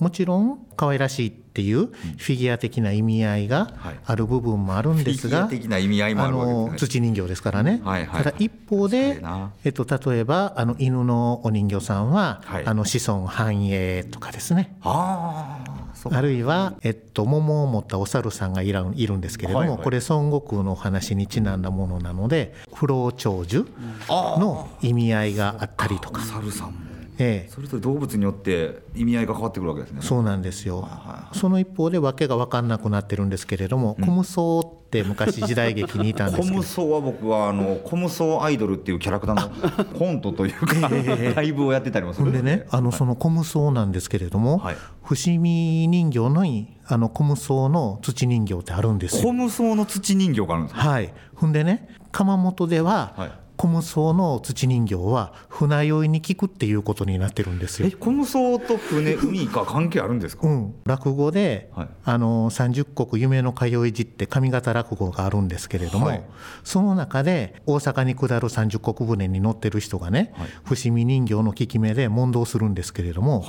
[0.00, 3.72] もちろん可愛らしいっていうフィギュア的な意味合いが
[4.04, 9.22] ある部分もあるんですが、的な意味合いもあるわけ土人形ですからね、はいはい、ただ一方で、
[9.64, 14.76] えっと、例えばあの犬のお人形さんは、はい、あの子孫繁栄とかですね。
[14.82, 23.66] あるいは、えっと、桃を持ったお猿さんがいるいるんですけれども、これ孫悟空のお話にちなんだものなので不老長寿
[24.10, 26.20] の意味合いがあったりとか。
[26.20, 30.02] 猿さんもええ、それぞれ動物によって意味合いが変わってくるわけですね。
[30.02, 36.52] そうなんですよ、はいはい、その一方で訳が分かんなくなってるんですけれども、うん、コムソーって昔時代劇にいたんですけど。
[36.52, 40.88] コムソーは僕はあのコムソーアイドルっていうキャラクターの コントというか、
[41.34, 42.66] ライブをやってたりもするんでね。
[42.70, 46.44] あのその虚無僧なんですけれども、はい、伏見人形の
[46.88, 49.22] あのコムソーの土人形ってあるんですよ。
[49.22, 50.88] コムソーの土人形があるんですか？
[50.88, 51.12] はい。
[51.34, 57.88] ほんでね窯元では、はい虚無僧の土人形は船酔いに効くっていうことになってるんですよ。
[57.88, 66.22] え虚無僧と船なんか関係あるんですか、うん、落語で、はい、あの三十石夢の通い路って上方落語があるんですけれども、はい、
[66.64, 73.44] その中で大阪に下る三十石船に乗ってる人がね、はい、伏見人形の効き目で問答するんですけれども、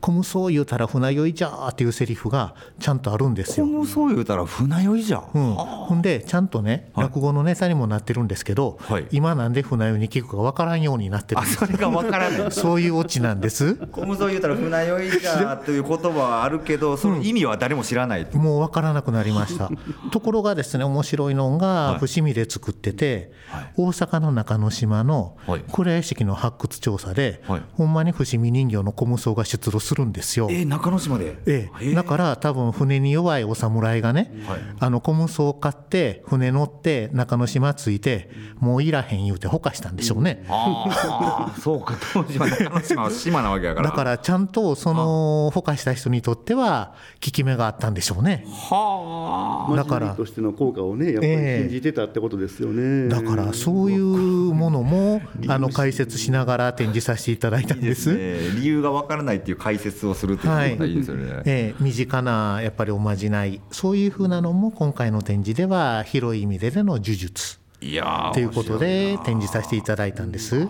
[0.00, 3.66] コムソ言うたら船酔いじゃーっていうセリフがちゃんとあるんですよ。
[3.66, 12.50] コムソ言うたら船酔いじゃ、うん、ほんでちゃんとね落語のネタにもなってるんですけど、はい、今なんで船酔いに聞くか分からんようになってるあそれが分からない。
[12.52, 13.74] そういうオチなんです。
[13.74, 19.70] コムソ言うたら船酔いじゃという言葉はあるけどその意味は誰も知らない、うん、もう分からなくなりました。
[20.10, 25.36] ところがですね面白いのが伏見で作ってて、はい、大阪の中之島の
[25.72, 30.48] 蔵屋敷の発掘調査で、はい、ほんまに伏見人形のコムソが出土するんですよ。
[30.50, 41.94] えー中之島で、ええ、だから多分船に弱いお侍がね、はい、あの小無双を買って船乗って中之島着いてもういらへん言うてほかしたんでしょうね、ああ そうか。
[42.12, 43.90] 当時は中之島は島なわけやから。
[43.90, 48.44] だからちゃんとそのほかした人にとっては効き目があったんでしょうね。
[48.46, 49.76] はあ。
[49.76, 50.14] だから。
[50.20, 58.14] としての効果をねやっぱり信じてたってことですよね、えー、だからそういうものもあの解説しながら展示させていただいたんです。
[58.14, 63.60] ね、理由がわからないっていう解説をするっていうはい、いいですよね、えー、身近なやっぱりおまじない。
[63.70, 67.58] そういうふうなのも今回の展示では広い意味ででの呪術。
[67.80, 70.68] いやということで展示させていただいたんです。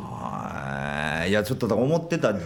[1.29, 2.43] いやちょっと思ってた呪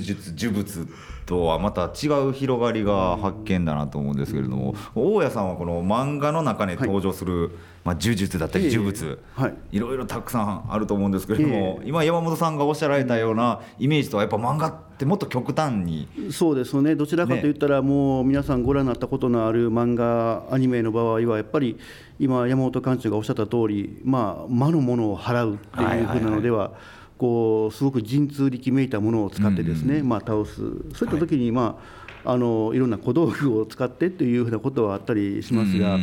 [0.00, 0.88] 術呪物
[1.28, 7.50] とはまた違う広がりが発見だなと思うんですけれども大家さんはこの漫画の中で登場する、はい、
[7.84, 16.96] まあ、呪術だったり呪物、はい、いろいろたくさんあると思うんですけれども、今山本さんがおっしゃられたようなイメージとはやっぱ漫画ってもっと極端にそうですね。
[16.96, 21.78] どちらかといったら、もう皆さんご覧になったことのある漫画アニメの場合はやっぱり
[22.18, 30.54] 今山本館長がおっしゃった通りまあ魔のものを払うっていうふうなのでは、はいはいはいこうすごく神通力めいたものを使ってですね、まあ、倒す。
[30.94, 31.78] そういった時に、ま
[32.24, 35.98] あ、あのいろんな小道具を使ってというふうなことはあったりしますが、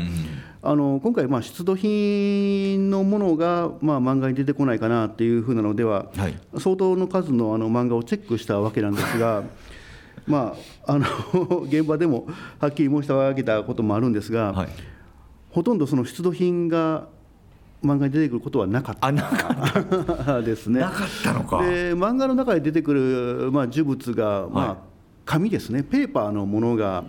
[0.62, 9.44] あの今回、まあ、出土品のものが、まあ、漫画に出てこないかなっていうふうなのでは、はい、相当の数のあの漫画をチェックしたわけなんですが。
[10.28, 10.56] ま
[10.88, 14.70] あ、あの現場でもはっきり申し上げたこともあるんですが、はい、
[15.52, 17.08] ほとんどその出土品が
[17.86, 19.12] 漫画に出てくることはなかった。
[20.42, 20.80] ですね。
[20.82, 21.62] なかったのか。
[21.62, 24.78] で漫画の中で出てくる、まあ、呪物が、まあ、
[25.26, 25.84] 紙ですね。
[25.84, 27.04] ペーパーのものが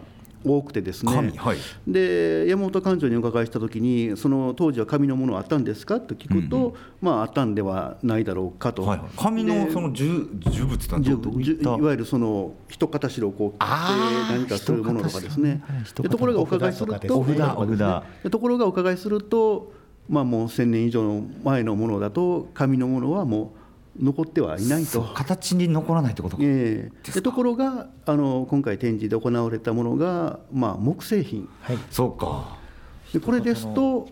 [0.47, 1.57] 多くてですね、はい、
[1.89, 6.01] で山本館長にお伺いした時にその当時は紙のものあったんですか？
[6.01, 15.63] と聞くと、うんうん、まああったんではないだろうかと、はいはい、紙のその呪呪物ってどういいわゆるその一片白をこう切って何かするものとかですね。
[16.01, 19.73] でところがお伺いするとところがお伺いすると
[20.09, 23.55] まあ、もう1,000年以上の前のものだと紙のものはも
[24.01, 25.03] う残ってはいないと。
[25.03, 32.59] 形に残らないってことか、えー、でところがあの今回展示で行われたものが、まあ、木製品、はい、そうか。
[33.13, 34.09] でこれですと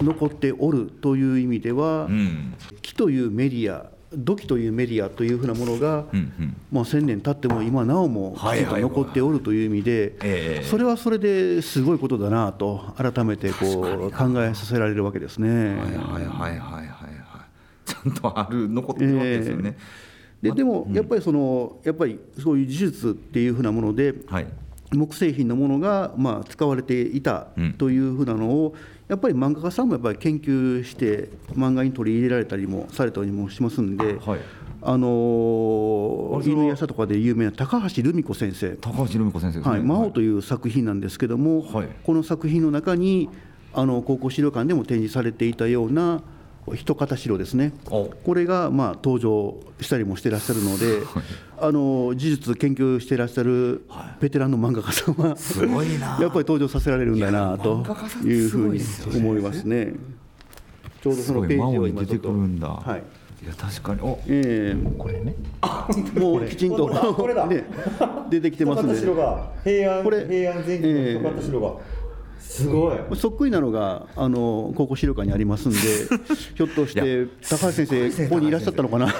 [0.00, 15.48] 残っておるという意味では、うん、木というメディア土器というメディアというふうなものが、うんうん、まあ、1000年経っても今なおも残っておるという意味で、それはそれですごいことだなと改めてこう考えさせられるわけですね。
[15.48, 17.10] はいはいはいはいはい
[17.90, 19.76] ちゃんとある残ってるわけですよね。
[20.42, 24.46] えー、ででもやっぱりそのやっぱりそういう技術っていうふうなもので、はい、
[24.92, 28.74] 木製品のものがまあ使われていたというふうなのを、
[29.10, 34.40] やっぱり漫画家さんもやっぱり研究して漫画に取り入れられたりもされたりもしますんで、はい、
[34.82, 38.76] あの犬やさとかで有名な高橋留美子先生。
[38.76, 43.28] 高橋留美子先生、ね、はい、魔王という作品なんですけども、はい、この作品の中に
[43.74, 46.22] あの高校資料館でも展示されていたような
[46.74, 51.00] 一方城ですね、これがまあ登場したりもしてらっしゃるので、
[51.58, 53.84] あの事実研究してらっしゃる
[54.20, 56.18] ベテランの漫画家さんは、すごいな。
[56.22, 57.84] やっぱり登場させられるんだなと
[58.24, 58.80] いうふうに
[59.16, 59.94] 思いますね。
[61.02, 62.30] ちょうどそのページを今ちょっと。
[62.30, 63.02] はい。
[63.42, 64.00] いや確かに。
[64.02, 65.34] お、えー、これね。
[66.18, 66.86] もうきちんと。
[66.88, 67.64] これだ、 ね、
[68.28, 68.94] 出てきてますね。
[69.64, 70.86] 平安これ平安全期
[71.22, 71.74] の城が、
[72.40, 75.78] すごいそっくりなのがあの高校資料館にありますんで
[76.54, 79.12] ひょっとして高橋先生ここにいらっしゃったのかな？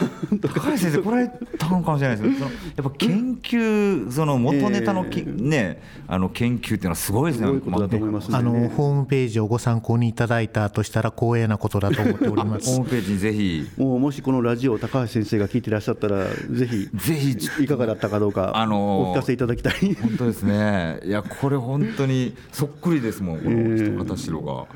[0.42, 2.52] 高橋先生 来られたのかもしれないですけどやっ
[2.84, 7.50] ぱ研究その元ネタのき、えー、ねあの研究っていうのはすごいですね。
[7.56, 12.76] いことだと思います、ね、あのホームページをご参考にいただいたとしたら光栄なことだと思っております。
[12.76, 19.94] ホームページにぜひもうもしこのラジオ高橋先生が聞いていらっしゃったらぜひぜひいかがだったかどうかあのお聞かせいただきたい。
[19.94, 21.00] 本当ですね。
[21.04, 23.09] いやこれ本当にそっくりです。
[23.10, 23.44] ですもんこ
[24.04, 24.66] の城が。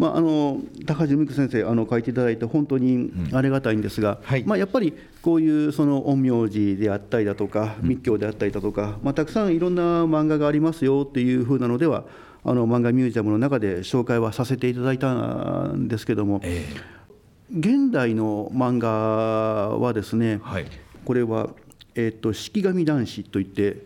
[0.00, 12.04] まあ、あの高橋美久先生あの書いていただいて本当にありがたいんですが、うんはい、まあ、やっぱりこういうその陰陽師であったりだとか密教であったりだとか、まあ、たくさんいろんな漫画がありますよっていうふうなのでは
[12.44, 20.66] あの漫画ミュージアムの中で紹介はさせていただいたんですけども、えー、現代の漫画はですね、はい、
[21.04, 21.50] これは、
[21.94, 23.84] えーと式神男子といって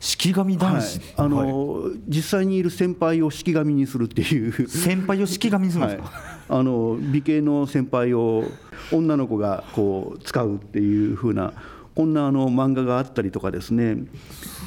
[0.00, 4.68] 式神男子、はい、あの、はい、実際にいる先輩を式神にするっていう。
[4.68, 6.12] 先輩を式神にするんですか、はい、
[6.48, 8.44] あの美形の先輩を
[8.90, 11.52] 女の子がこう使うっていうふうな
[11.94, 13.98] こんなあの漫画があったりとかですね。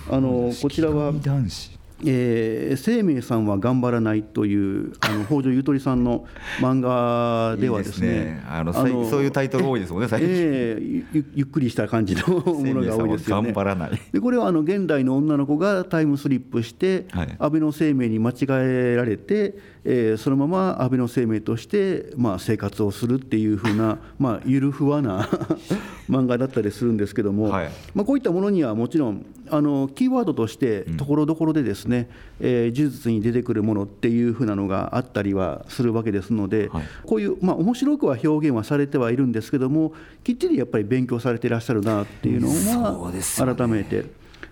[0.09, 1.11] あのこちらは。
[1.11, 1.72] 男子
[2.05, 6.25] えー、生命さんは頑張らないというあの北条ゆとりさんの
[6.59, 13.51] 漫画ではですね、ね、あのそういうタイトル多いですもんね最近、えー、ゆゆっくりした感じのものが多いですよね。
[13.53, 14.01] 頑張らない。
[14.11, 19.55] でこれはあの現代の女の子がタイムスリップして、はい、安倍の生命に間違えられて、
[19.86, 25.27] えー、そのまま安倍の生命として、まあ、生活をするっていうふうな、 まあ、ゆるふわな
[26.09, 32.09] 漫画だったりするんですけども、はい、まあ、こういったものにはもちろんあのキーワードとしてところどころでですね、
[32.39, 44.05] うん、えー、呪術に出てくるものっていうふうなのがあったりはするわけですので、はい、こういう、まあ、面白くは表現はされてはいるんですけどもきっちりやっぱり勉強されていらっしゃるなっていうのは改めて、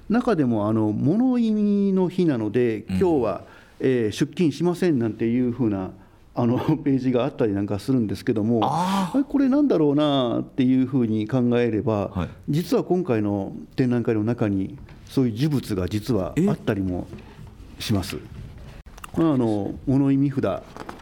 [0.10, 3.51] 中でもあの物意味の日なので今日は、うん、
[3.82, 5.92] えー、出勤しませんなんていうふうな
[6.34, 8.62] あの ページがあったりなんかするんですけども
[9.28, 17.08] これなんだろうなっていうふうに考えれば、はい、実は今回の展覧会の中にそういう呪物が実はあったりも
[17.80, 18.18] します。
[19.18, 20.42] まあ、あの物意味札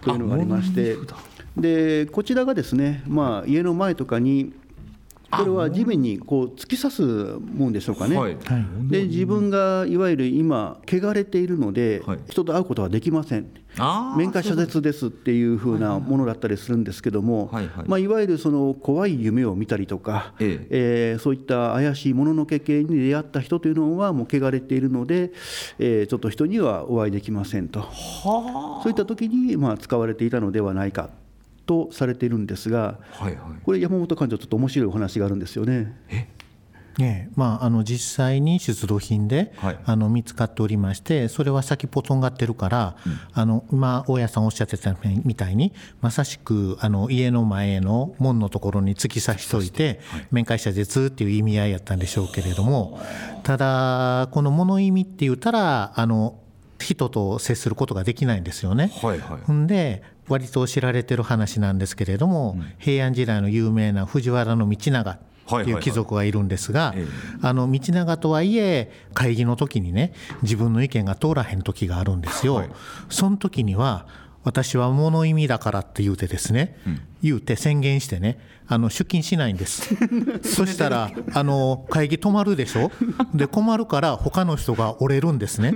[0.01, 0.95] というのがありまして
[1.55, 4.51] でこちらがですね、まあ、家の前とかに
[5.31, 8.37] これは地面にこう突き刺すもんでしょうかね、はい、
[8.89, 13.47] で自分がいわゆる今、汚れているので、人と会うことはできません、
[14.17, 20.67] 面会謝絶ですっていうふうなものだったりするんですけども、はいまあ、いわゆるその怖い夢を見たりとか、ええ。
[20.69, 25.31] えー、そういった怪しいもののけ系に出会った人というのは、もう汚れているので、
[25.77, 27.87] えー、ちょっと人にはお会いできませんと、
[28.23, 31.09] そういった時にまに使われていたのではないか。
[31.69, 35.95] とされているんですが、はいはい、これ山本館長ちょっと面白いお話があるんですよね。
[36.97, 52.99] ねまあ、あの実際に出土品で、はい、あの見つかっておりましてそれは先っぽとんがってるから、うん、あの今大家さんおっしゃってたみたいにまさしくあの家の前の門のところに突き刺しといて、はい、面会者絶っていう意味合いやったんでしょうけれども
[53.43, 56.37] ただこの物意味って言ったらあの
[56.79, 58.91] 人と接することができないんですよね。
[59.01, 66.93] はいはい、んで割と知られてる話なんですけれども、うん、平安時代の有名な藤原道長っていう貴族がいるんですが、
[67.41, 70.13] あの道長とはいえ会議の時にね
[70.43, 72.55] 自分の意見が通らへん時があるんですよ。
[72.55, 72.69] はい、
[73.09, 74.05] その時には
[74.43, 79.95] 私は物意味だからって言うてですね、うん、言うて宣言してねあの出勤しないんです。
[80.43, 82.91] そしたらあの会議止まるでしょ？
[83.33, 85.73] で困るから他の人が折れるんですね。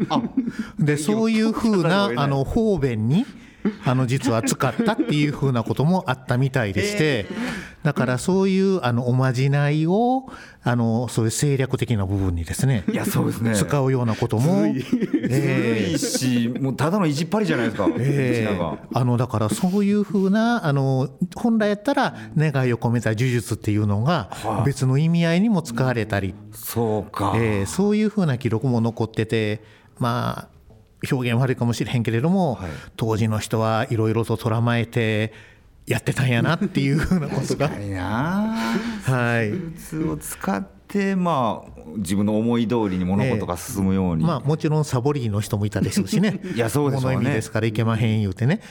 [0.80, 3.26] でそういうふうな あの方便に
[3.86, 7.26] あの実は使ったっていうふうなこともあったみたいでして、
[7.84, 10.26] だからそういうあのおまじないを
[10.64, 13.55] あのそういう政略的な部分にですねいやそうですね。
[13.55, 15.99] 使うようなこともずい。
[15.99, 24.30] し、もうただの意地っ張りじゃないですか、えー、あのだからそういうふうなあの本来やったら願いを込めた呪術っていうのが
[24.66, 29.61] 別の意味合いにも使われたり、そうか、えー、そういうふうな記録も残ってて
[29.99, 30.53] まあ
[31.12, 35.34] 表現悪いかもしれへんけれども、はい、当時の人はいろいろととらまえて
[35.86, 37.70] やってたんやなっていうふうなことが。
[37.70, 46.39] はい、術を使ってまあ自分の思い通りに物事が進むように、えー、まあ、もちろんサボリーの人もいたで しょうしね。
[46.56, 47.16] いやそうですよね。
[47.16, 48.62] 物意味ですからいけまへん言うてね。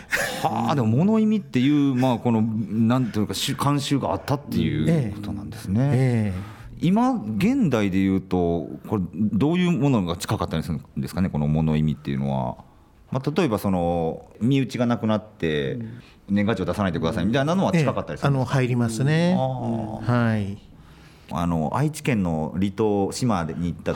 [0.42, 6.58] はあでも物意味っていうまあこのなんていうか慣習があったっていうことなんですね、えーえ。
[6.58, 11.30] ー今現代でいうとこれどういうものが近かったりするんですかね？
[11.30, 12.56] この物意味っていうのは。
[13.10, 15.78] まあ、例えばその身内がなくなって
[16.30, 19.36] 年賀状出さないでくださいみたいなのは近かったりする、ええ、あの入りますね。
[19.36, 20.56] はい。
[21.30, 23.94] あの愛知県の離島島に行った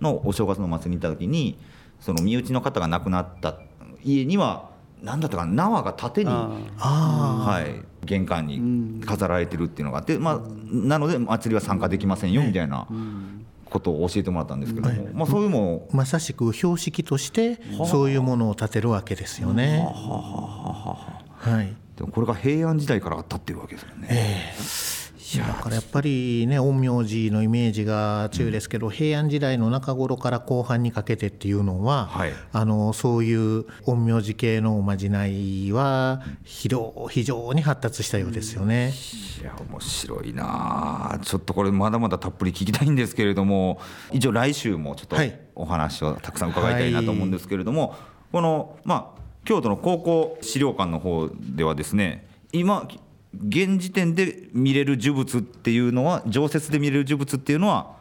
[0.00, 1.58] のお正月の祭りに行った時に
[2.00, 3.56] その身内の方が亡くなった
[4.02, 4.69] 家には
[5.02, 12.86] 何だったかな縄が縦に、はい、玄関に飾られてるっていうのがあって、まあ、なので祭りは参加できませんよみたいな
[13.64, 19.86] ことを教えてもらったんですけども、まあ、そういうもまさしく標識としてそういうものを立てるわけですよね。
[19.88, 24.08] はい、でもこれが平安時代からあったっていうわけですよね。
[24.10, 24.99] えー
[25.38, 36.68] だからやっぱりね陰陽師のイメージが強いですけど、うん、平安時代の中頃から後半にかけてっていうのは、はい、あのそういう陰陽師系のおまじないは非
[37.24, 38.92] 常に発達したようですよね。
[39.40, 41.18] いや面白いな。
[41.22, 43.80] ちょっとこれまだまだたっぷり聞きたいんですけれども
[44.12, 45.16] 一応来週もちょっと
[45.54, 47.98] お話をたくさん伺いたいなと思うんですけれども、はい、
[48.32, 52.88] このまあ京都の高校資料館の方ではですね今
[53.34, 57.96] 現時点で見れる呪物っていうのは常設で見れる呪物っていうのは、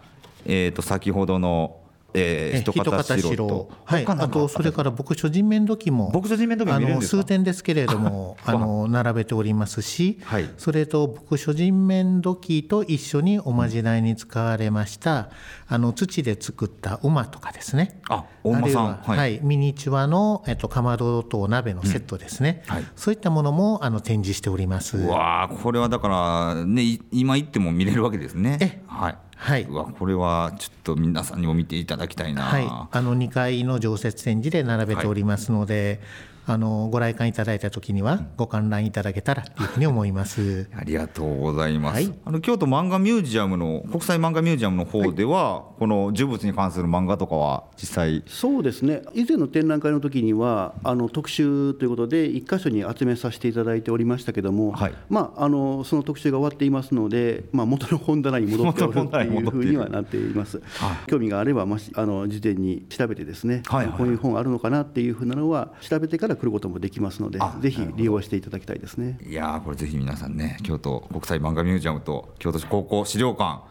[0.46, 1.79] えー、と先ほどの
[2.14, 15.30] えー、一方城はい、あとそれから牧書人面土器も牧書人面土器も数点ですけれども あの並べておりますし、はい、それと牧書人面土器と一緒におまじないに使われました
[15.68, 18.00] あの土で作った馬とかですね。
[18.10, 18.86] あお馬さん。
[19.04, 22.76] はい、はい、ミニチュアの、えっと、かまどと鍋のセットですね、うん。
[22.76, 24.98] はい、そういったものもあの展示しております。
[24.98, 28.82] わあこれはだからね今行っても見れるわけですね。
[28.88, 36.02] はいはい、うわこれはちょっと皆さんにも見ていただきたいな、はい、あの2階の常設展示で並べておりますので、
[36.50, 40.68] あのご来館いただいた時にはご観覧いただけたらというふうに思います。
[40.76, 48.24] ありがとうございます、はい、あの京都漫画ミュージアムの国際漫画ミュージアムの方では、はい、この呪物に関する漫画とかは実際？
[48.26, 49.04] そうですね。
[49.14, 60.64] 以前の展覧会の時にはあの特集ということで1箇所に集めさせていただいておりましたけども、はい、まああのその特集が終わっていますので、まあ、元の本棚に戻っておるというふうには なっています。
[61.06, 69.20] 興味があれば、まあ、あの事前に調べてですね、はいはい、こういう本あるのかなっていうふうなのは調べてから来ることもできますのでぜひ利用していただきたいですね。
[69.24, 73.62] いやこれぜひ皆さんね京都国際漫画ミュージアムと京都市高校資料館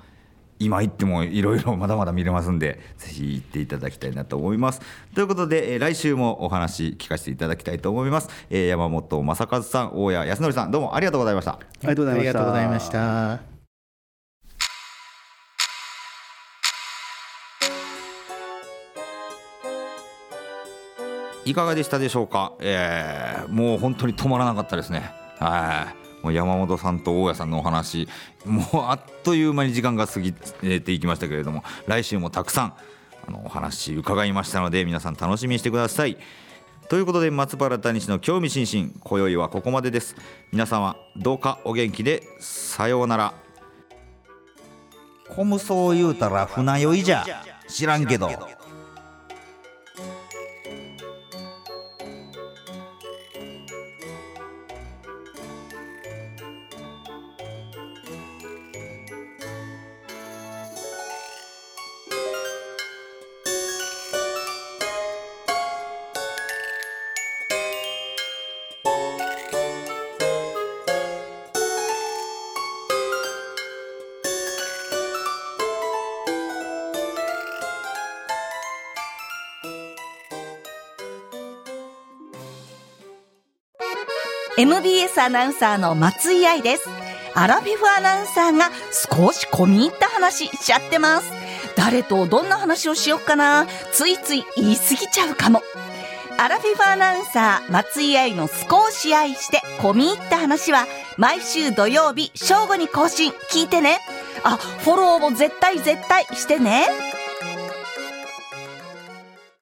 [0.60, 4.80] 今行ってもいろいろまだまだ見れますんでぜひ行っていただきたいなと思います。
[5.14, 11.52] ということで、え来週もお話聞かせていただきたいと思います、え山本正和さん大谷康則さんどうもありがとうございました。
[11.52, 12.06] ありがとう
[12.46, 13.57] ございました
[21.48, 25.10] いかがでしたでしょうか、えー、もう本当に止まらなかったですね。
[25.38, 26.22] はい。
[26.22, 28.08] もう山本さんと大家さんのお話
[28.44, 32.74] もうあっという間に時間が過ぎていきましたけれども来週もたくさん
[33.28, 36.18] あのお話伺いましたので皆さん楽しみにしてください。
[36.88, 40.16] ということで松原谷氏の興味津々今宵はここまでです。
[40.52, 43.34] 皆様どうかお元気でさようなら。
[45.28, 47.24] コムソ言うたら船酔いじゃ。
[47.68, 48.57] 知らんけど。
[85.20, 86.88] アナウンサーの松井愛です。
[87.34, 91.30] アラフィフアナウンサーが少し込み入った話しちゃってます。
[91.76, 93.66] 誰とどんな話をしよっかな。
[93.92, 95.62] ついつい言い過ぎちゃうかも。
[96.38, 103.32] アラフィフアナウンサー松井愛の少し愛して込み入った話は毎週土曜日正午に更新。
[103.50, 103.98] 聞いてね。
[104.44, 107.17] あフォローも絶対絶対してね。